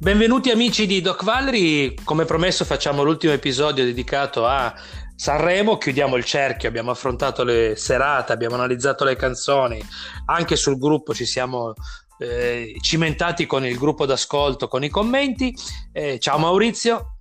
[0.00, 4.74] Benvenuti amici di Doc Valery, come promesso facciamo l'ultimo episodio dedicato a
[5.14, 9.78] Sanremo, chiudiamo il cerchio, abbiamo affrontato le serate, abbiamo analizzato le canzoni,
[10.24, 11.74] anche sul gruppo ci siamo
[12.18, 15.54] eh, cimentati con il gruppo d'ascolto, con i commenti.
[15.92, 17.18] Eh, ciao Maurizio.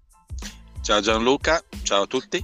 [0.82, 2.41] Ciao Gianluca, ciao a tutti.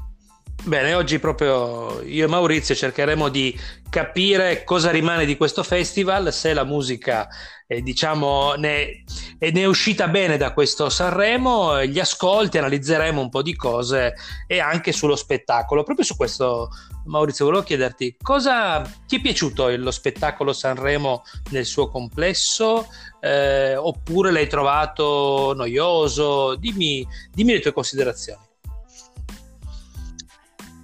[0.65, 3.55] Bene, oggi proprio io e Maurizio cercheremo di
[3.87, 7.27] capire cosa rimane di questo festival, se la musica
[7.67, 9.03] eh, diciamo ne,
[9.37, 14.15] ne, è uscita bene da questo Sanremo, gli ascolti, analizzeremo un po' di cose
[14.47, 15.83] e anche sullo spettacolo.
[15.83, 16.69] Proprio su questo
[17.05, 22.87] Maurizio volevo chiederti cosa ti è piaciuto lo spettacolo Sanremo nel suo complesso
[23.21, 26.55] eh, oppure l'hai trovato noioso?
[26.55, 28.53] Dimmi, dimmi le tue considerazioni.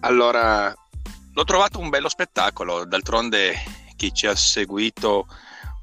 [0.01, 0.73] Allora,
[1.33, 3.55] l'ho trovato un bello spettacolo, d'altronde
[3.95, 5.27] chi ci ha seguito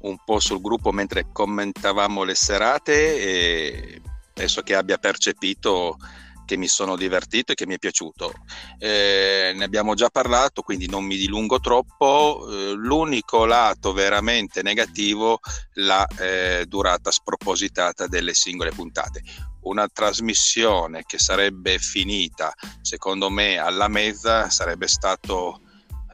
[0.01, 4.01] un po' sul gruppo mentre commentavamo le serate
[4.39, 5.97] penso che abbia percepito
[6.45, 8.33] che mi sono divertito e che mi è piaciuto.
[8.79, 12.47] Eh, ne abbiamo già parlato, quindi non mi dilungo troppo.
[12.49, 15.41] Eh, l'unico lato veramente negativo,
[15.73, 19.21] la eh, durata spropositata delle singole puntate
[19.61, 25.61] una trasmissione che sarebbe finita, secondo me, alla mezza sarebbe stato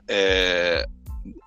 [0.05, 0.85] eh,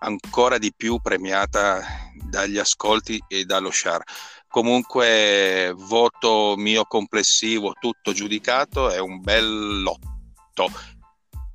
[0.01, 4.05] ancora di più premiata dagli ascolti e dallo share.
[4.49, 10.71] Comunque, voto mio complessivo, tutto giudicato, è un bel lotto.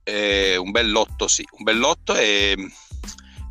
[0.03, 2.55] È un bel lotto, sì, un bel lotto e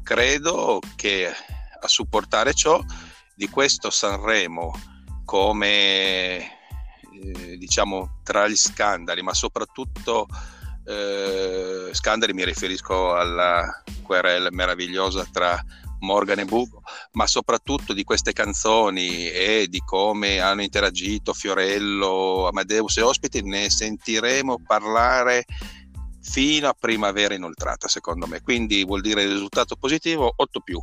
[0.03, 2.83] credo che a supportare ciò
[3.35, 4.73] di questo Sanremo
[5.25, 6.62] come
[7.13, 10.27] eh, diciamo tra gli scandali, ma soprattutto
[10.85, 15.63] eh, scandali mi riferisco alla querela meravigliosa tra
[16.01, 22.97] Morgan e Bugo, ma soprattutto di queste canzoni e di come hanno interagito Fiorello, Amadeus
[22.97, 25.45] e ospiti, ne sentiremo parlare
[26.21, 28.41] fino a primavera inoltrata, secondo me.
[28.41, 30.79] Quindi vuol dire risultato positivo 8 più.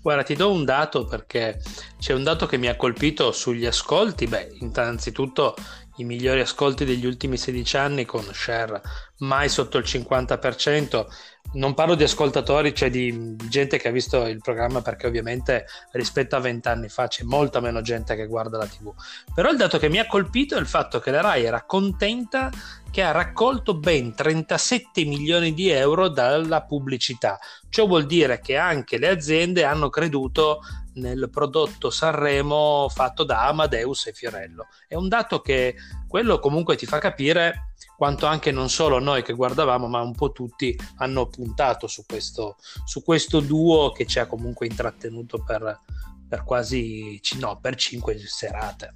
[0.00, 1.60] Guarda, ti do un dato perché
[1.98, 4.26] c'è un dato che mi ha colpito sugli ascolti.
[4.26, 5.54] Beh, innanzitutto
[5.96, 8.80] i migliori ascolti degli ultimi 16 anni con share
[9.18, 11.06] mai sotto il 50%.
[11.54, 16.34] Non parlo di ascoltatori, cioè di gente che ha visto il programma perché ovviamente rispetto
[16.34, 18.92] a 20 anni fa c'è molta meno gente che guarda la TV.
[19.34, 22.50] Però il dato che mi ha colpito è il fatto che la RAI era contenta
[22.90, 27.38] che ha raccolto ben 37 milioni di euro dalla pubblicità.
[27.68, 30.60] Ciò vuol dire che anche le aziende hanno creduto
[30.94, 34.68] nel prodotto Sanremo fatto da Amadeus e Fiorello.
[34.86, 35.76] È un dato che
[36.08, 40.32] quello comunque ti fa capire quanto anche non solo noi che guardavamo, ma un po'
[40.32, 45.80] tutti hanno puntato su questo, su questo duo che ci ha comunque intrattenuto per,
[46.28, 48.92] per quasi no, per cinque serate.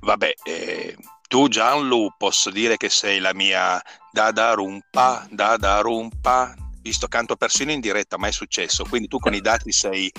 [0.00, 0.96] Vabbè, eh,
[1.28, 7.72] tu Gianlu posso dire che sei la mia dada rumpa, dada rumpa, visto canto persino
[7.72, 10.12] in diretta, ma è successo, quindi tu con i dati sei,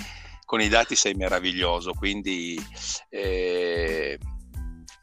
[0.46, 2.58] con i dati sei meraviglioso, quindi
[3.10, 4.18] eh,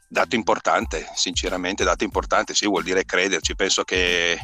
[0.08, 4.38] dato importante, sinceramente dato importante, sì, vuol dire crederci, penso che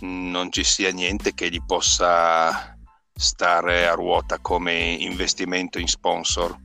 [0.00, 2.76] non ci sia niente che gli possa
[3.14, 6.56] stare a ruota come investimento in sponsor.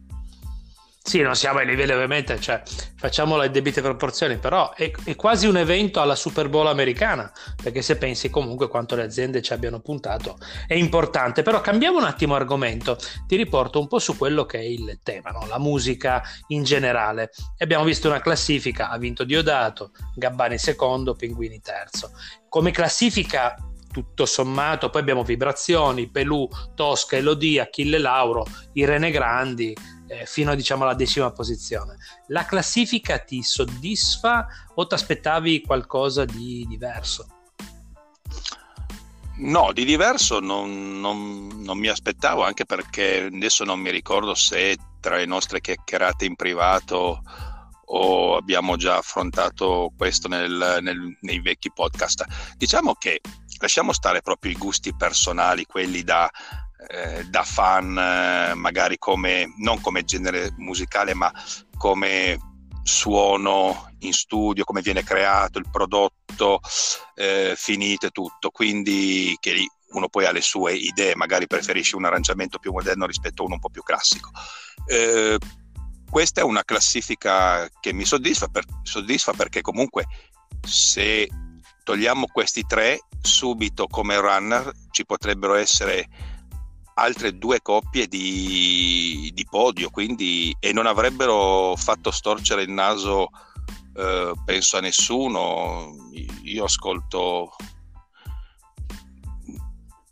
[1.02, 2.62] Sì, non siamo ai livelli ovviamente, cioè
[2.96, 7.32] facciamo le debite proporzioni, però è, è, quasi un evento alla Super Bowl americana,
[7.64, 10.38] perché se pensi comunque quanto le aziende ci abbiano puntato
[10.68, 11.42] è importante.
[11.42, 15.32] Però cambiamo un attimo argomento, ti riporto un po' su quello che è il tema,
[15.32, 15.48] no?
[15.48, 17.32] la musica in generale.
[17.58, 22.12] Abbiamo visto una classifica, ha vinto Diodato, Gabbani secondo, Pinguini terzo.
[22.50, 23.56] Come classifica
[23.92, 29.76] tutto sommato, poi abbiamo Vibrazioni, Pelù, Tosca, Elodie, Achille Lauro, Irene Grandi,
[30.10, 31.98] eh, fino diciamo alla decima posizione.
[32.28, 37.28] La classifica ti soddisfa o ti aspettavi qualcosa di diverso?
[39.38, 44.76] No, di diverso non, non, non, mi aspettavo, anche perché adesso non mi ricordo se
[45.00, 47.22] tra le nostre chiacchierate in privato
[47.92, 52.26] o abbiamo già affrontato questo nel, nel, nei vecchi podcast.
[52.58, 53.22] Diciamo che
[53.62, 56.30] lasciamo stare proprio i gusti personali, quelli da
[56.88, 61.32] eh, da fan, eh, magari come, non come genere musicale, ma
[61.78, 62.38] come
[62.84, 66.62] suono in studio, come viene creato il prodotto
[67.16, 68.50] eh, finito e tutto.
[68.50, 73.42] Quindi che uno poi ha le sue idee, magari preferisce un arrangiamento più moderno rispetto
[73.42, 74.30] a uno un po' più classico.
[74.86, 75.38] Eh,
[76.10, 80.06] questa è una classifica che mi soddisfa, per, soddisfa perché comunque
[80.66, 81.28] se
[81.84, 86.08] togliamo questi tre, subito come runner ci potrebbero essere
[87.00, 93.30] altre due coppie di, di podio, quindi, e non avrebbero fatto storcere il naso,
[93.96, 95.96] eh, penso a nessuno.
[96.44, 97.56] Io ascolto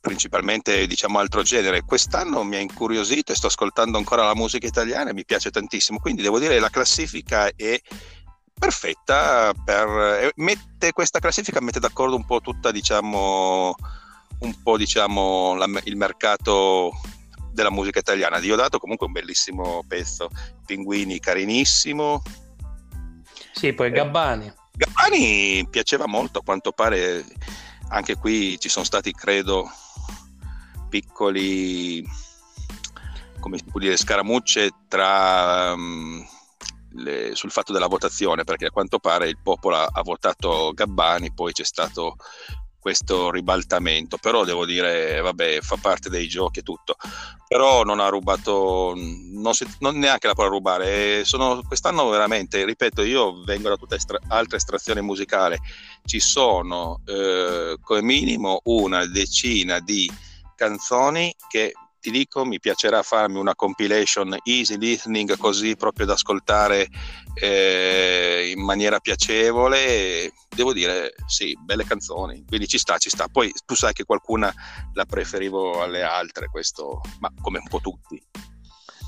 [0.07, 1.83] principalmente diciamo altro genere.
[1.83, 5.99] Quest'anno mi ha incuriosito e sto ascoltando ancora la musica italiana e mi piace tantissimo,
[5.99, 7.79] quindi devo dire la classifica è
[8.57, 9.87] perfetta per,
[10.21, 13.75] eh, mette, questa classifica mette d'accordo un po' tutta diciamo
[14.39, 16.91] un po' diciamo la, il mercato
[17.51, 18.39] della musica italiana.
[18.39, 20.29] Diodato comunque un bellissimo pezzo,
[20.65, 22.21] Pinguini carinissimo.
[23.51, 24.53] Sì, poi Gabbani.
[24.71, 27.25] Gabbani piaceva molto, a quanto pare
[27.89, 29.67] anche qui ci sono stati, credo,
[30.89, 32.05] piccoli,
[33.39, 36.23] come si può dire, scaramucce tra, um,
[36.91, 41.33] le, sul fatto della votazione, perché a quanto pare il popolo ha, ha votato Gabbani,
[41.33, 42.17] poi c'è stato
[42.87, 46.95] questo ribaltamento, però devo dire, vabbè, fa parte dei giochi e tutto,
[47.45, 53.01] però non ha rubato, non, si, non neanche la può rubare, sono, quest'anno veramente, ripeto,
[53.01, 55.59] io vengo da tutta estra, altra estrazione musicale,
[56.05, 60.09] ci sono eh, come minimo una decina di
[60.55, 61.73] canzoni che
[62.07, 66.87] ti dico mi piacerà farmi una compilation easy listening così proprio da ascoltare
[67.33, 70.31] eh, in maniera piacevole.
[70.47, 72.45] Devo dire sì belle canzoni.
[72.47, 73.27] Quindi ci sta ci sta.
[73.27, 74.53] Poi tu sai che qualcuna
[74.93, 78.23] la preferivo alle altre questo ma come un po' tutti.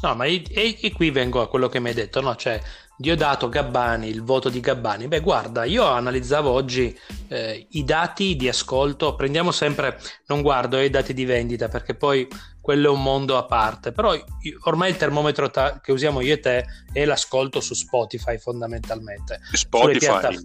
[0.02, 2.36] No ma e, e qui vengo a quello che mi hai detto no?
[2.36, 2.62] Cioè
[3.02, 5.08] Diodato, Gabbani, il voto di Gabbani.
[5.08, 6.94] Beh, guarda, io analizzavo oggi
[7.30, 12.28] eh, i dati di ascolto, prendiamo sempre, non guardo i dati di vendita perché poi
[12.70, 14.24] quello è un mondo a parte, però io,
[14.66, 19.40] ormai il termometro ta- che usiamo io e te è l'ascolto su Spotify fondamentalmente.
[19.54, 20.38] Spotify,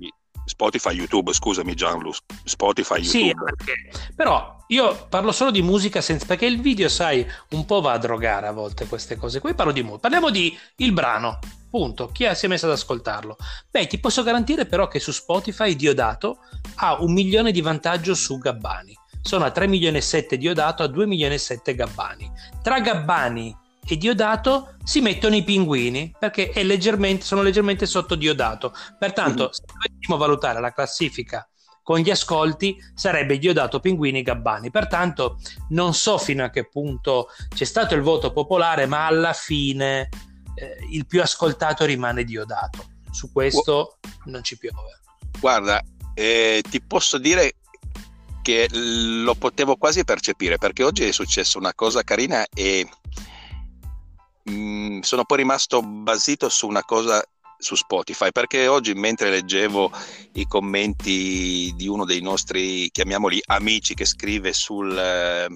[0.46, 2.10] Spotify, YouTube, scusami Gianlu,
[2.44, 3.08] Spotify, YouTube.
[3.08, 3.74] Sì, perché,
[4.14, 7.98] però io parlo solo di musica senza, perché il video, sai, un po' va a
[7.98, 9.40] drogare a volte queste cose.
[9.40, 12.06] Qui parlo di musica, parliamo di il brano, punto.
[12.06, 13.36] Chi si è messo ad ascoltarlo?
[13.70, 16.38] Beh, ti posso garantire però che su Spotify Diodato
[16.76, 18.96] ha un milione di vantaggio su Gabbani.
[19.26, 22.30] Sono a 3 milioni e 7 Diodato, a 2 milioni e 7 Gabbani.
[22.62, 23.56] Tra Gabbani
[23.86, 28.74] e Diodato si mettono i pinguini perché leggermente, sono leggermente sotto Diodato.
[28.98, 29.50] Pertanto, mm.
[29.50, 31.48] se dovessimo valutare la classifica
[31.82, 34.70] con gli ascolti, sarebbe Diodato, Pinguini, Gabbani.
[34.70, 35.38] Pertanto,
[35.70, 40.08] non so fino a che punto c'è stato il voto popolare, ma alla fine
[40.54, 42.86] eh, il più ascoltato rimane Diodato.
[43.10, 45.00] Su questo non ci piove.
[45.38, 45.82] Guarda,
[46.14, 47.56] eh, ti posso dire
[48.44, 52.86] che lo potevo quasi percepire perché oggi è successa una cosa carina e
[54.50, 57.22] Mm, sono poi rimasto basito su una cosa
[57.56, 59.90] su Spotify perché oggi mentre leggevo
[60.34, 65.46] i commenti di uno dei nostri chiamiamoli amici che scrive sul,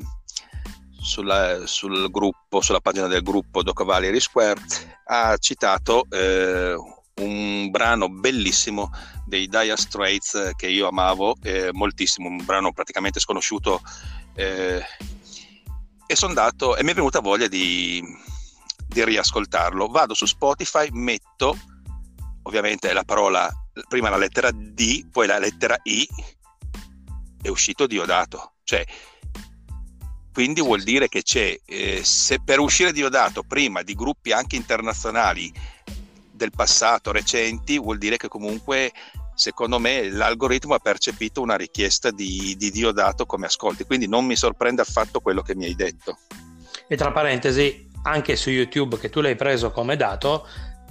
[0.98, 4.58] sulla, sul gruppo sulla pagina del gruppo Doc Valley Square
[5.04, 6.74] ha citato eh,
[7.18, 8.90] un brano bellissimo
[9.24, 13.80] dei Dire Straits che io amavo eh, moltissimo un brano praticamente sconosciuto
[14.34, 14.82] eh,
[16.06, 18.02] e sono andato e mi è venuta voglia di
[18.88, 19.88] di riascoltarlo.
[19.88, 21.56] Vado su Spotify, metto
[22.42, 23.48] ovviamente la parola,
[23.86, 26.08] prima la lettera D, poi la lettera I,
[27.42, 28.54] è uscito Diodato.
[28.64, 28.84] Cioè,
[30.32, 35.52] quindi vuol dire che c'è, eh, se per uscire Diodato prima di gruppi anche internazionali
[36.38, 38.92] del passato, recenti, vuol dire che comunque
[39.34, 44.34] secondo me l'algoritmo ha percepito una richiesta di, di Diodato come ascolti, quindi non mi
[44.34, 46.16] sorprende affatto quello che mi hai detto.
[46.88, 50.46] E tra parentesi, anche su YouTube che tu l'hai preso come dato,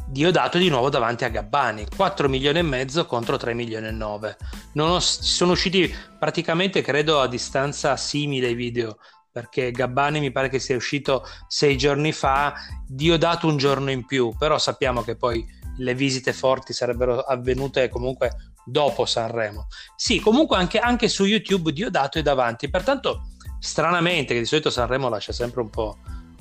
[0.10, 4.38] Diodato di nuovo davanti a Gabbani, 4 milioni e mezzo contro 3 milioni e 9.
[4.77, 9.00] Ho, sono usciti praticamente, credo, a distanza simile i video,
[9.38, 12.56] perché Gabbani mi pare che sia uscito sei giorni fa,
[12.88, 15.46] Diodato un giorno in più, però sappiamo che poi
[15.77, 19.67] le visite forti sarebbero avvenute comunque dopo Sanremo.
[19.96, 25.08] Sì, comunque anche, anche su YouTube Diodato è davanti, pertanto stranamente, che di solito Sanremo
[25.08, 25.98] lascia sempre un po'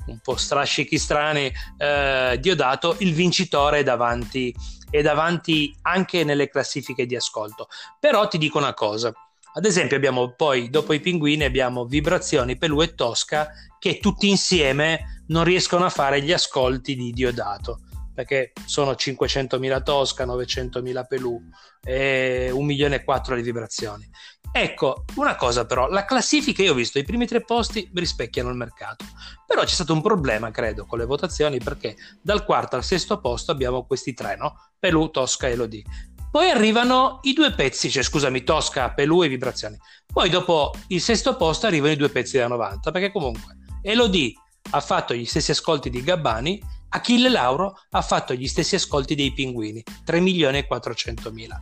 [0.07, 4.55] un po' strascichi strani, eh, Diodato, il vincitore è davanti,
[4.89, 7.67] è davanti anche nelle classifiche di ascolto.
[7.99, 9.13] Però ti dico una cosa,
[9.57, 13.49] ad esempio abbiamo poi, dopo i pinguini, abbiamo Vibrazioni, Pelù e Tosca
[13.79, 17.81] che tutti insieme non riescono a fare gli ascolti di Diodato
[18.13, 21.39] perché sono 500.000 Tosca, 900.000 Pelù
[21.83, 24.09] e 1 milione e 4 le vibrazioni.
[24.51, 28.55] Ecco, una cosa però, la classifica io ho visto, i primi tre posti rispecchiano il
[28.55, 29.05] mercato,
[29.45, 33.51] però c'è stato un problema credo con le votazioni perché dal quarto al sesto posto
[33.51, 34.55] abbiamo questi tre, no?
[34.79, 35.83] Pelù, Tosca e Elodie.
[36.31, 39.77] Poi arrivano i due pezzi, cioè scusami, Tosca, Pelù e vibrazioni.
[40.11, 44.33] Poi dopo il sesto posto arrivano i due pezzi da 90, perché comunque Elodie
[44.71, 49.33] ha fatto gli stessi ascolti di Gabbani, Achille Lauro ha fatto gli stessi ascolti dei
[49.33, 51.61] Pinguini, 3 milioni e 400 mila.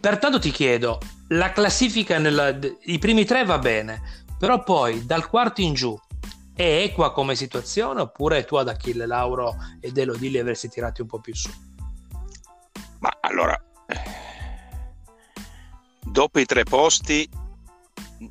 [0.00, 5.60] Pertanto ti chiedo, la classifica nella, i primi tre va bene, però poi dal quarto
[5.60, 5.98] in giù
[6.54, 11.06] è equa come situazione oppure tu ad Achille Lauro ed Elodie li avresti tirati un
[11.06, 11.50] po' più su?
[13.00, 13.58] Ma allora,
[16.00, 17.28] dopo i tre posti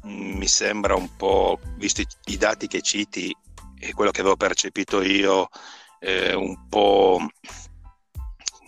[0.06, 3.36] mm, mi sembra un po', visti i dati che citi
[3.80, 5.50] e quello che avevo percepito io,
[6.00, 7.20] eh, un po',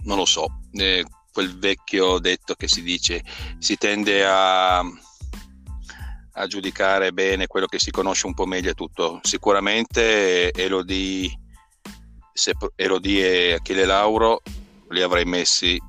[0.04, 3.24] non lo so, eh, quel vecchio detto che si dice,
[3.60, 9.20] si tende a, a giudicare bene quello che si conosce un po' meglio e tutto.
[9.22, 11.30] Sicuramente Elodie,
[12.34, 14.42] se, Elodie e Achille Lauro
[14.90, 15.80] li avrei messi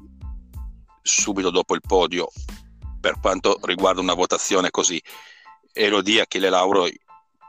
[1.02, 2.28] subito dopo il podio
[3.00, 5.02] per quanto riguarda una votazione così.
[5.72, 6.86] Elodie Achille Lauro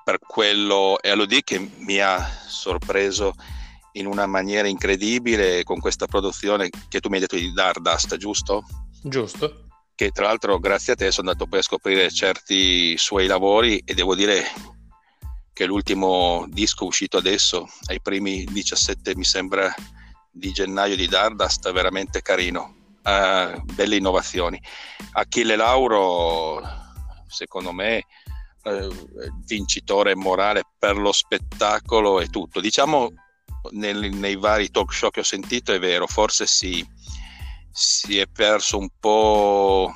[0.04, 3.34] per quello è Elodie che mi ha sorpreso
[3.94, 8.64] in una maniera incredibile con questa produzione che tu mi hai detto di Dardust, giusto?
[9.04, 9.68] Giusto.
[9.96, 13.94] Che tra l'altro grazie a te sono andato poi a scoprire certi suoi lavori e
[13.94, 14.44] devo dire
[15.54, 19.72] che l'ultimo disco uscito adesso, ai primi 17 mi sembra
[20.32, 24.62] di gennaio di Dardust, veramente carino, uh, belle innovazioni.
[25.14, 26.62] Achille Lauro,
[27.28, 28.06] secondo me,
[28.64, 28.94] uh,
[29.46, 32.60] vincitore morale per lo spettacolo e tutto.
[32.60, 33.12] Diciamo
[33.72, 36.86] nel, nei vari talk show che ho sentito è vero, forse si,
[37.72, 39.94] si è perso un po'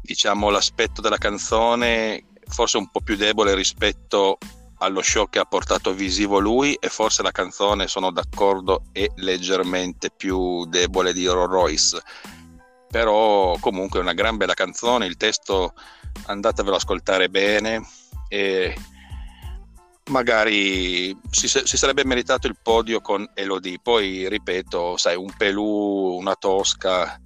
[0.00, 4.38] diciamo l'aspetto della canzone forse un po' più debole rispetto
[4.78, 10.10] allo show che ha portato visivo lui e forse la canzone sono d'accordo è leggermente
[10.10, 12.02] più debole di Rolls Royce
[12.90, 15.74] però comunque è una gran bella canzone il testo
[16.26, 17.86] andatevelo ad ascoltare bene
[18.28, 18.74] e
[20.08, 23.78] magari si, si, sarebbe meritato il podio con Elodie.
[23.82, 27.20] Poi, ripeto, sai, un Pelù, una Tosca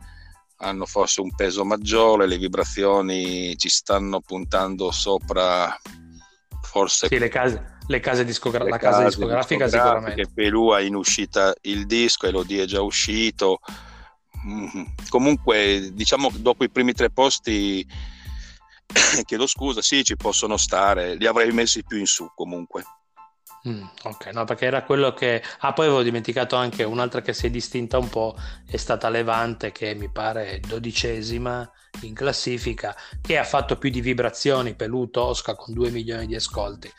[0.59, 5.77] hanno forse un peso maggiore, le vibrazioni ci stanno puntando sopra
[6.73, 7.07] forse...
[7.09, 10.26] Sì, le case, le case discogra- le la casa discografica sicuramente.
[10.33, 13.61] Pelù ha in uscita il disco, Elodie è già uscito.
[14.47, 14.85] Mm-hmm.
[15.11, 17.87] Comunque, diciamo, dopo i primi tre posti
[19.26, 22.85] chiedo scusa, sì, ci possono stare, li avrei messi più in su comunque.
[23.69, 25.42] Mm, ok, no, perché era quello che.
[25.61, 29.71] Ah, poi avevo dimenticato anche un'altra che si è distinta un po', è stata Levante,
[29.71, 35.75] che mi pare dodicesima in classifica, che ha fatto più di vibrazioni, Pelù Tosca con
[35.75, 36.90] 2 milioni di ascolti.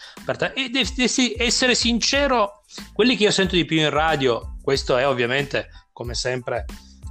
[0.53, 5.69] E devi essere sincero, quelli che io sento di più in radio, questo è ovviamente,
[5.91, 6.65] come sempre,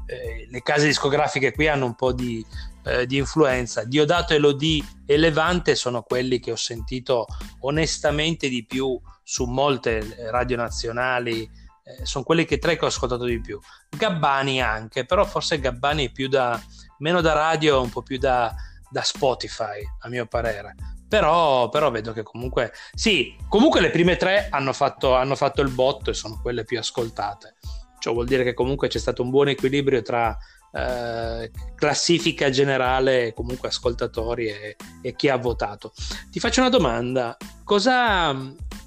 [0.07, 2.45] eh, le case discografiche qui hanno un po' di
[2.85, 3.85] eh, di influenza.
[3.85, 7.27] Diodato, Elodie e Levante sono quelli che ho sentito
[7.61, 11.43] onestamente di più su molte radio nazionali,
[11.85, 13.59] eh, sono quelli che tre che ho ascoltato di più.
[13.89, 16.61] Gabbani anche, però forse Gabbani è più da,
[16.99, 18.55] meno da radio, un po' più da,
[18.91, 20.75] da Spotify, a mio parere.
[21.09, 25.71] Però, però, vedo che comunque sì, comunque le prime tre hanno fatto, hanno fatto il
[25.71, 27.57] botto e sono quelle più ascoltate.
[27.99, 30.37] Ciò vuol dire che comunque c'è stato un buon equilibrio tra
[30.75, 35.93] eh, classifica generale, comunque ascoltatori e, e, chi ha votato.
[36.31, 38.35] Ti faccio una domanda: cosa,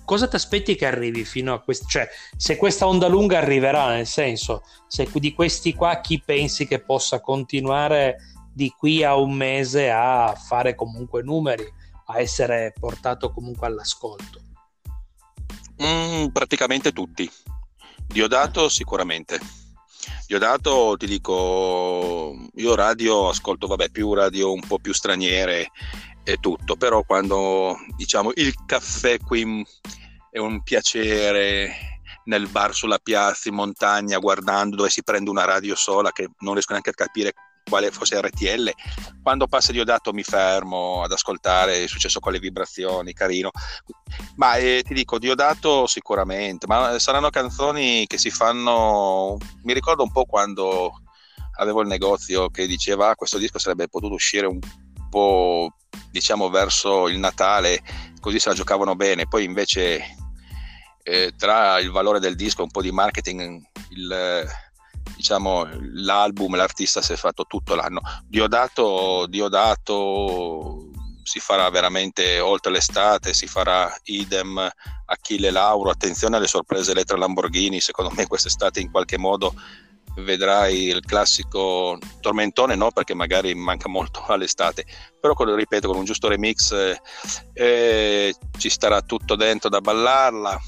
[0.03, 1.85] cosa ti aspetti che arrivi fino a questo?
[1.87, 6.81] Cioè, se questa onda lunga arriverà, nel senso, se di questi qua chi pensi che
[6.81, 8.17] possa continuare
[8.51, 11.71] di qui a un mese a fare comunque numeri,
[12.07, 14.41] a essere portato comunque all'ascolto?
[15.83, 17.29] Mm, praticamente tutti.
[18.07, 19.64] Diodato sicuramente
[20.27, 25.69] Diodato ti dico, io radio ascolto, vabbè, più radio un po' più straniere
[26.23, 29.63] e tutto, però quando diciamo il caffè qui
[30.31, 35.75] è un piacere nel bar sulla piazza in montagna guardando dove si prende una radio
[35.75, 37.33] sola che non riesco neanche a capire
[37.67, 38.71] quale fosse RTL.
[39.21, 43.51] Quando passa Diodato mi fermo ad ascoltare, è successo con le vibrazioni, carino.
[44.35, 49.37] Ma eh, ti dico, Diodato sicuramente, ma saranno canzoni che si fanno...
[49.63, 51.01] Mi ricordo un po' quando
[51.57, 54.59] avevo il negozio che diceva ah, questo disco sarebbe potuto uscire un
[55.09, 55.73] po'
[56.11, 57.81] diciamo verso il Natale,
[58.19, 59.27] così se la giocavano bene.
[59.27, 60.03] Poi invece
[61.03, 64.45] eh, tra il valore del disco e un po' di marketing, il
[65.15, 68.01] diciamo, l'album, l'artista si è fatto tutto l'anno.
[68.27, 70.89] Diodato, Diodato
[71.23, 74.69] si farà veramente oltre l'estate, si farà idem
[75.07, 79.53] Achille Lauro, attenzione alle sorprese Elettra Lamborghini, secondo me quest'estate in qualche modo
[80.17, 84.85] vedrai il classico tormentone, no perché magari manca molto all'estate,
[85.19, 86.73] però con, ripeto con un giusto remix
[87.53, 90.59] eh, ci starà tutto dentro da ballarla.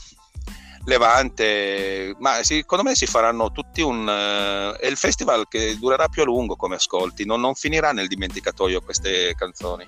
[0.88, 4.08] Levante, ma secondo me si faranno tutti un...
[4.08, 8.08] Uh, è il festival che durerà più a lungo come ascolti, non, non finirà nel
[8.08, 9.86] dimenticatoio queste canzoni.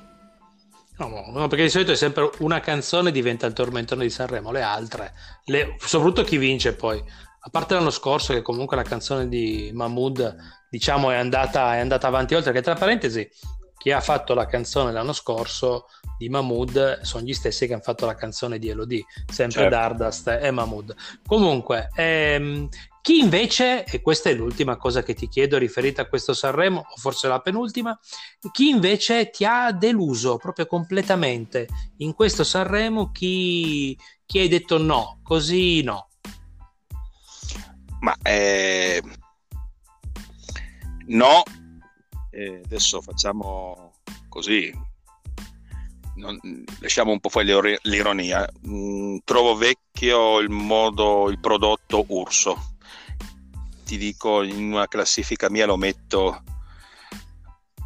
[0.98, 5.13] No, perché di solito è sempre una canzone diventa il tormentone di Sanremo, le altre,
[5.46, 7.01] le, soprattutto chi vince poi.
[7.41, 10.36] A parte l'anno scorso, che comunque la canzone di Mahmood,
[10.70, 13.25] diciamo, è andata, è andata avanti oltre, che tra parentesi,
[13.79, 15.86] chi ha fatto la canzone l'anno scorso
[16.17, 19.69] di Mahmood sono gli stessi che hanno fatto la canzone di Elodie, sempre certo.
[19.69, 20.93] Dardust e Mahmood.
[21.25, 22.67] Comunque, ehm,
[23.01, 26.98] chi invece, e questa è l'ultima cosa che ti chiedo riferita a questo Sanremo, o
[26.98, 27.98] forse la penultima,
[28.51, 31.67] chi invece ti ha deluso proprio completamente
[32.00, 36.09] in questo Sanremo, chi, chi hai detto no, così no?
[38.01, 39.01] Ma eh,
[41.07, 41.43] no,
[42.31, 43.93] eh, adesso facciamo
[44.27, 44.71] così,
[46.19, 46.38] non,
[46.79, 48.48] lasciamo un po' fuori l'ironia.
[48.67, 52.75] Mm, trovo vecchio il modo, il prodotto Urso.
[53.86, 56.43] Ti dico, in una classifica mia lo metto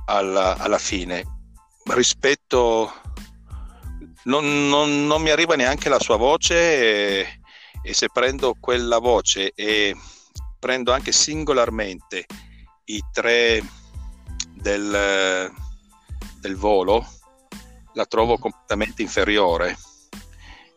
[0.06, 1.24] alla, alla fine.
[1.86, 2.92] Rispetto,
[4.24, 7.40] non, non, non, mi arriva neanche la sua voce e,
[7.82, 9.96] e se prendo quella voce e
[10.60, 12.26] prendo anche singolarmente
[12.86, 13.62] i tre
[14.64, 15.52] del,
[16.40, 17.06] del volo,
[17.94, 19.78] la trovo completamente inferiore.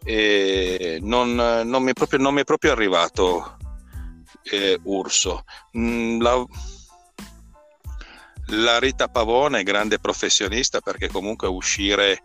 [0.05, 3.57] E non, non, mi, è proprio, non mi è proprio arrivato
[4.43, 5.45] eh, Urso.
[5.79, 6.45] Mm, la,
[8.49, 12.23] la Rita Pavone grande professionista perché comunque uscire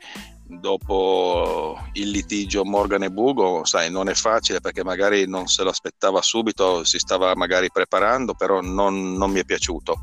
[0.60, 5.70] dopo il litigio Morgan e Bugo, sai, non è facile perché magari non se lo
[5.70, 10.02] aspettava subito, si stava magari preparando, però non, non mi è piaciuto.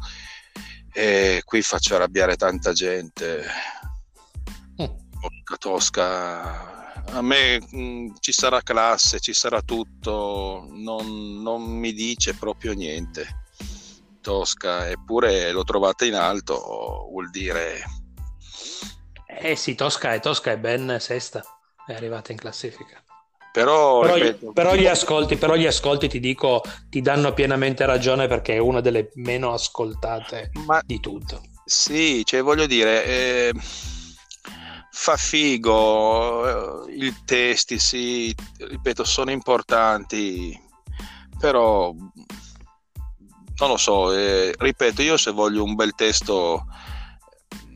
[0.98, 3.44] E qui faccio arrabbiare tanta gente.
[4.74, 11.92] Porca tosca, a me mh, mm, ci sarà classe, ci sarà tutto, non, non, mi
[11.92, 13.44] dice proprio niente.
[14.20, 17.80] Tosca, eppure l'ho trovata in alto, vuol dire...
[19.40, 21.44] Eh sì, Tosca è, Tosca è ben sesta,
[21.86, 23.00] è arrivata in classifica.
[23.58, 28.28] Però, però, ripeto, però, gli ascolti, però, gli ascolti, ti dico, ti danno pienamente ragione
[28.28, 31.42] perché è una delle meno ascoltate Ma, di tutto.
[31.64, 33.04] Sì, cioè voglio dire...
[33.04, 33.52] Eh
[35.00, 40.60] fa figo, eh, i testi, sì, ripeto, sono importanti,
[41.38, 46.66] però non lo so, eh, ripeto, io se voglio un bel testo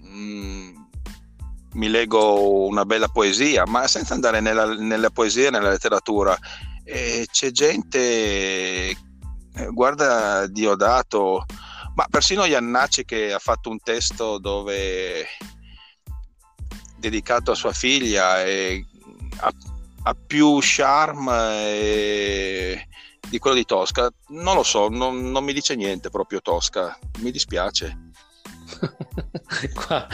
[0.02, 0.81] mh, mm,
[1.72, 6.36] mi leggo una bella poesia, ma senza andare nella, nella poesia e nella letteratura.
[6.84, 8.96] E c'è gente, eh,
[9.70, 11.44] guarda Diodato,
[11.94, 15.26] ma persino Iannacci che ha fatto un testo dove
[16.98, 18.84] dedicato a sua figlia e
[19.40, 19.52] ha,
[20.04, 21.58] ha più charme
[23.28, 24.10] di quello di Tosca.
[24.28, 28.10] Non lo so, non, non mi dice niente proprio Tosca, mi dispiace.
[29.74, 30.06] qua,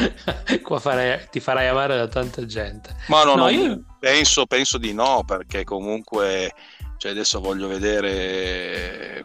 [0.62, 2.96] qua farei, ti farai amare da tanta gente.
[3.08, 3.84] Ma no, no, no io...
[3.98, 6.52] penso, penso di no, perché comunque
[6.96, 9.24] cioè adesso voglio vedere.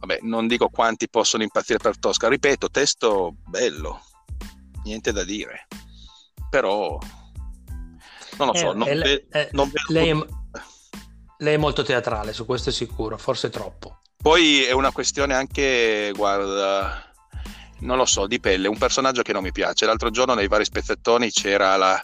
[0.00, 4.00] Vabbè, non dico quanti possono impazzire per Tosca, ripeto, testo bello,
[4.82, 5.66] niente da dire
[6.52, 6.98] però
[8.36, 9.84] non lo so, eh, non, eh, ve- eh, non vedo...
[9.88, 10.26] Lei è,
[11.38, 14.00] lei è molto teatrale, su questo è sicuro, forse troppo.
[14.22, 17.10] Poi è una questione anche, guarda,
[17.82, 19.86] non lo so, di pelle, un personaggio che non mi piace.
[19.86, 22.00] L'altro giorno nei vari spezzettoni c'era la,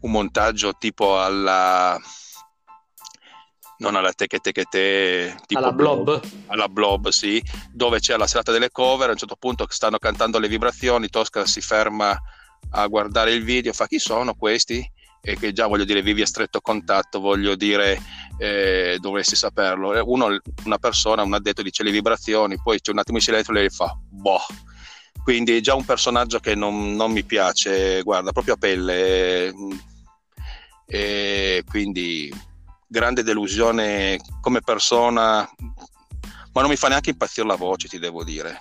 [0.00, 1.98] un montaggio tipo alla
[3.78, 8.50] non alla teche teche te tipo alla blob alla blob sì dove c'è la serata
[8.50, 12.18] delle cover a un certo punto stanno cantando le vibrazioni Tosca si ferma
[12.70, 14.84] a guardare il video, fa chi sono questi?
[15.20, 18.00] E che già voglio dire vivi a stretto contatto, voglio dire
[18.38, 20.00] eh, dovresti saperlo.
[20.04, 23.56] Uno, una persona, un addetto dice le vibrazioni, poi c'è un attimo di silenzio e
[23.56, 24.40] lei fa boh.
[25.26, 29.52] Quindi è già un personaggio che non, non mi piace, guarda, proprio a pelle.
[30.86, 32.32] E quindi
[32.86, 35.38] grande delusione come persona,
[36.52, 38.60] ma non mi fa neanche impazzire la voce, ti devo dire.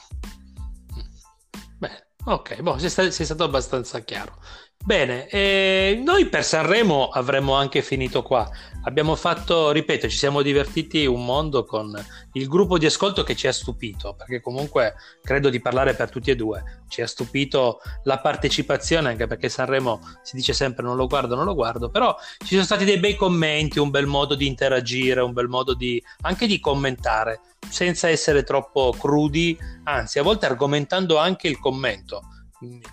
[2.24, 4.42] Ok, boh, sei stato abbastanza chiaro.
[4.86, 8.48] Bene, eh, noi per Sanremo avremmo anche finito qua.
[8.84, 11.92] Abbiamo fatto, ripeto, ci siamo divertiti un mondo con
[12.34, 16.30] il gruppo di ascolto che ci ha stupito, perché comunque credo di parlare per tutti
[16.30, 16.84] e due.
[16.88, 21.46] Ci ha stupito la partecipazione, anche perché Sanremo si dice sempre non lo guardo, non
[21.46, 25.34] lo guardo, però ci sono stati dei bei commenti, un bel modo di interagire, un
[25.34, 31.48] bel modo di anche di commentare senza essere troppo crudi, anzi a volte argomentando anche
[31.48, 32.22] il commento.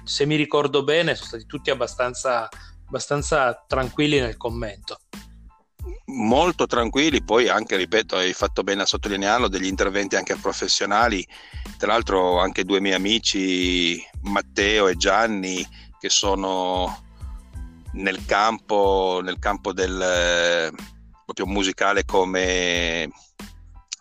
[0.04, 2.48] Se mi ricordo bene, sono stati tutti abbastanza
[2.92, 4.98] abbastanza tranquilli nel commento.
[6.04, 11.26] Molto tranquilli, poi anche, ripeto, hai fatto bene a sottolinearlo, degli interventi anche professionali,
[11.78, 15.66] tra l'altro anche due miei amici, Matteo e Gianni,
[15.98, 17.02] che sono
[17.94, 20.74] nel campo, nel campo del
[21.24, 23.10] proprio musicale come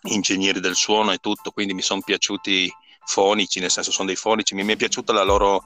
[0.02, 2.70] ingegneri del suono e tutto, quindi mi sono piaciuti
[3.04, 5.64] fonici, nel senso sono dei fonici, mi, mi è piaciuto loro,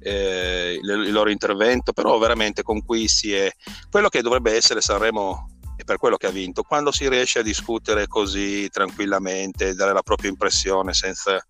[0.00, 3.52] eh, il, loro intervento, però veramente con cui si è
[3.90, 7.42] quello che dovrebbe essere Sanremo e per quello che ha vinto, quando si riesce a
[7.42, 11.44] discutere così tranquillamente, dare la propria impressione senza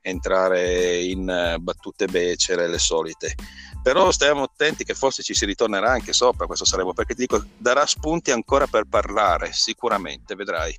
[0.00, 3.34] entrare in eh, battute becere, le solite.
[3.82, 7.42] Però stiamo attenti che forse ci si ritornerà anche sopra questo Sanremo, perché ti dico,
[7.56, 10.78] darà spunti ancora per parlare, sicuramente, vedrai.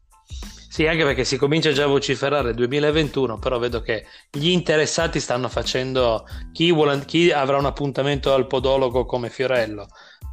[0.75, 5.47] Sì, anche perché si comincia già a vociferare 2021, però vedo che gli interessati stanno
[5.47, 9.87] facendo chi, vuole, chi avrà un appuntamento al podologo come Fiorello,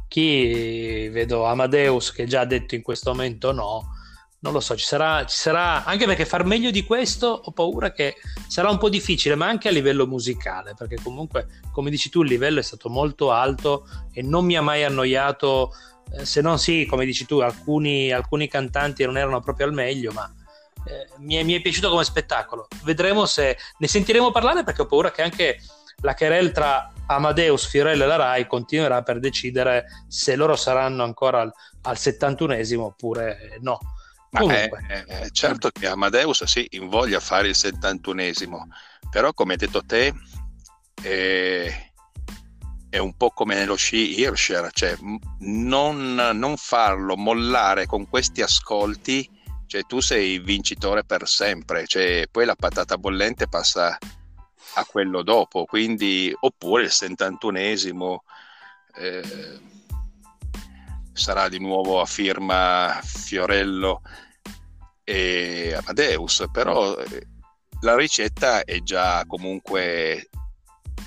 [0.09, 3.85] chi vedo Amadeus che già ha detto in questo momento no,
[4.39, 7.93] non lo so, ci sarà, ci sarà, anche perché far meglio di questo ho paura
[7.93, 8.15] che
[8.49, 12.27] sarà un po' difficile, ma anche a livello musicale, perché comunque, come dici tu, il
[12.27, 15.71] livello è stato molto alto e non mi ha mai annoiato
[16.21, 20.31] se non sì, come dici tu, alcuni, alcuni cantanti non erano proprio al meglio, ma
[20.85, 22.67] eh, mi, è, mi, è, piaciuto come spettacolo.
[22.83, 25.59] Vedremo se ne sentiremo parlare perché ho paura che anche
[26.01, 31.41] la querel tra Amadeus, Fiorello e la Rai continuerà per decidere se loro saranno ancora
[31.41, 33.79] al, al 71esimo oppure no.
[34.29, 34.83] Comunque.
[34.87, 38.63] È, è, certo che Amadeus sì, invoglia fare il 71esimo,
[39.11, 40.11] però come hai detto te,
[41.03, 41.92] eh,
[42.93, 44.95] è un po' come nello sci Hirscher, cioè
[45.39, 49.27] non, non, farlo mollare con questi ascolti,
[49.65, 53.97] cioè tu sei vincitore per sempre, cioè poi la patata bollente passa
[54.75, 58.17] a quello dopo, quindi oppure il 71esimo
[58.97, 59.59] eh,
[61.13, 64.03] sarà di nuovo a firma Fiorello
[65.03, 67.27] e Amadeus, però eh,
[67.81, 70.29] la ricetta è già comunque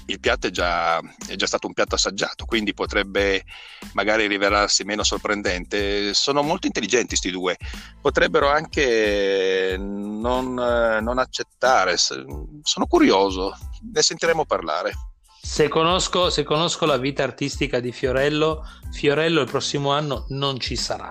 [0.06, 3.44] il piatto è già, è già, stato un piatto assaggiato, quindi potrebbe
[3.92, 6.14] magari rivelarsi meno sorprendente.
[6.14, 7.56] Sono molto intelligenti questi due,
[8.00, 11.96] potrebbero anche non, non accettare.
[11.96, 13.56] Sono curioso,
[13.92, 14.92] ne sentiremo parlare.
[15.40, 20.76] Se conosco, se conosco la vita artistica di Fiorello, Fiorello il prossimo anno non ci
[20.76, 21.10] sarà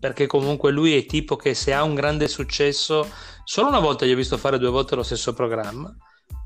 [0.00, 3.06] perché comunque lui è tipo che se ha un grande successo,
[3.44, 5.94] solo una volta gli ho visto fare due volte lo stesso programma,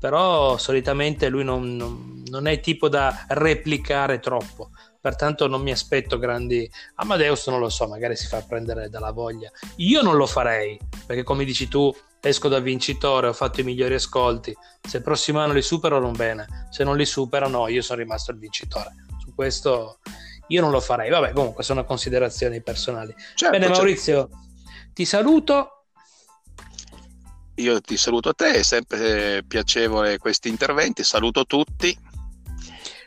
[0.05, 4.69] però solitamente lui non, non, non, è tipo da replicare troppo.
[5.01, 9.49] Pertanto non mi aspetto grandi Amadeus non lo so magari si fa prendere dalla voglia.
[9.77, 11.91] Io non lo farei perché come dici tu
[12.21, 14.55] esco da vincitore ho fatto i migliori ascolti.
[14.79, 16.67] Se il prossimo anno li supero non bene.
[16.69, 18.91] Se non li supero no io sono rimasto il vincitore.
[19.17, 19.97] Su questo
[20.49, 21.09] io non lo farei.
[21.09, 23.11] Vabbè comunque sono considerazioni personali.
[23.33, 23.79] Certo, bene certo.
[23.81, 24.29] Maurizio
[24.93, 25.84] ti saluto
[27.55, 31.97] io ti saluto a te, è sempre piacevole questi interventi, saluto tutti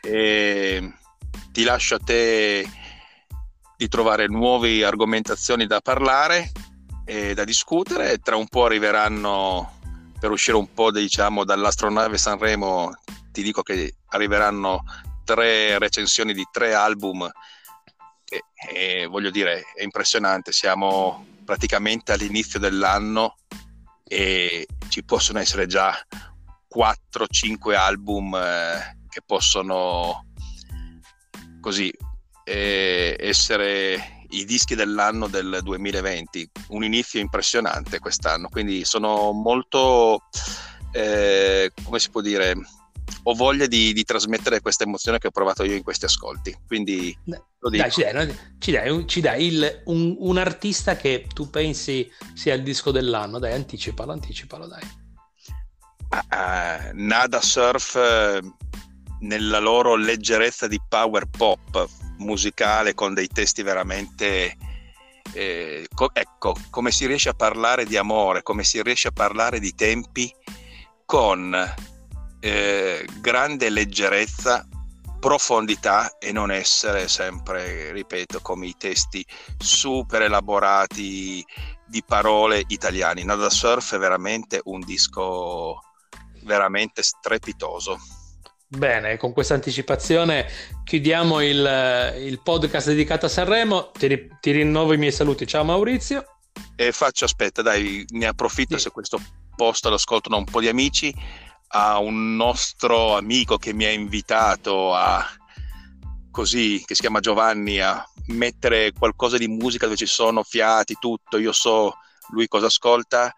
[0.00, 0.92] e
[1.52, 2.66] ti lascio a te
[3.76, 6.50] di trovare nuove argomentazioni da parlare
[7.04, 8.18] e da discutere.
[8.18, 9.78] Tra un po' arriveranno,
[10.18, 12.92] per uscire un po' diciamo, dall'astronave Sanremo,
[13.30, 14.82] ti dico che arriveranno
[15.24, 17.30] tre recensioni di tre album
[18.24, 23.36] e, e voglio dire, è impressionante, siamo praticamente all'inizio dell'anno
[24.08, 25.94] e ci possono essere già
[26.74, 30.26] 4-5 album eh, che possono
[31.60, 31.92] così
[32.44, 40.24] eh, essere i dischi dell'anno del 2020 un inizio impressionante quest'anno quindi sono molto
[40.92, 42.54] eh, come si può dire
[43.24, 46.56] ho voglia di, di, trasmettere questa emozione che ho provato io in questi ascolti.
[46.66, 47.82] Quindi lo dico.
[47.82, 52.54] Dai, ci dai, ci dai, ci dai il, un, un, artista che tu pensi sia
[52.54, 53.38] il disco dell'anno.
[53.38, 55.06] Dai, anticipalo, anticipalo, dai.
[56.10, 58.54] Uh, Nada Surf uh,
[59.20, 64.56] nella loro leggerezza di power pop musicale con dei testi veramente
[65.32, 69.60] eh, co- ecco come si riesce a parlare di amore come si riesce a parlare
[69.60, 70.32] di tempi
[71.04, 71.54] con
[72.40, 74.66] eh, grande leggerezza,
[75.18, 79.24] profondità e non essere sempre, ripeto, come i testi
[79.58, 81.44] super elaborati
[81.86, 83.24] di parole italiane.
[83.24, 85.80] Nada Surf è veramente un disco
[86.42, 87.98] veramente strepitoso.
[88.70, 90.46] Bene, con questa anticipazione
[90.84, 93.90] chiudiamo il, il podcast dedicato a Sanremo.
[93.90, 95.46] Ti, ti, rinnovo i miei saluti.
[95.46, 96.24] Ciao Maurizio.
[96.76, 98.82] E faccio, aspetta, dai, ne approfitto sì.
[98.84, 99.20] se questo
[99.56, 101.12] post lo ascoltano un po' di amici
[101.68, 105.26] a un nostro amico che mi ha invitato a
[106.30, 111.38] così, che si chiama Giovanni, a mettere qualcosa di musica dove ci sono fiati, tutto,
[111.38, 111.94] io so
[112.30, 113.34] lui cosa ascolta,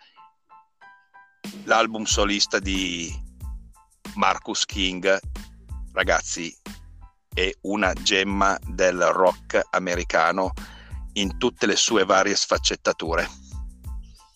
[1.65, 3.13] l'album solista di
[4.15, 5.19] Marcus King,
[5.93, 6.55] ragazzi,
[7.33, 10.53] è una gemma del rock americano
[11.15, 13.40] in tutte le sue varie sfaccettature.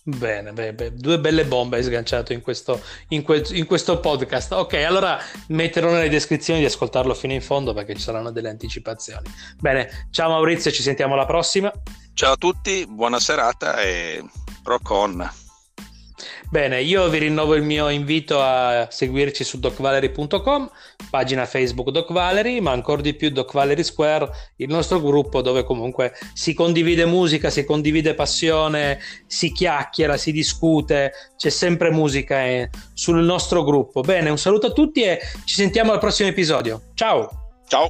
[0.06, 4.52] Bene, beh, beh, due belle bombe hai sganciato in questo, in, que- in questo, podcast.
[4.52, 9.26] Ok, allora metterò nelle descrizioni di ascoltarlo fino in fondo perché ci saranno delle anticipazioni.
[9.58, 11.72] Bene, ciao Maurizio, ci sentiamo alla prossima.
[12.12, 14.22] Ciao a tutti, buona serata e
[14.64, 15.43] rock on.
[16.50, 20.70] Bene, io vi rinnovo il mio invito a seguirci su docvalery.com,
[21.10, 25.64] pagina Facebook Doc Valery, ma ancora di più Doc Valery Square, il nostro gruppo dove
[25.64, 32.70] comunque si condivide musica, si condivide passione, si chiacchiera, si discute, c'è sempre musica eh,
[32.92, 34.02] sul nostro gruppo.
[34.02, 36.92] Bene, un saluto a tutti e ci sentiamo al prossimo episodio.
[36.94, 37.28] Ciao!
[37.66, 37.88] Ciao!